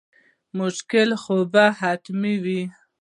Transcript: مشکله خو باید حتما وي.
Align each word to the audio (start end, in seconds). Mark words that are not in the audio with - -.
مشکله 0.59 1.15
خو 1.23 1.35
باید 1.53 1.73
حتما 1.81 2.33
وي. 2.43 2.61